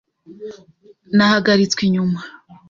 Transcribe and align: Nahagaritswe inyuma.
Nahagaritswe 1.15 1.81
inyuma. 1.87 2.19